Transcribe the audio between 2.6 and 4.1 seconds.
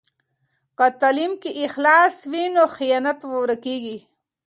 خیانت ورکېږي.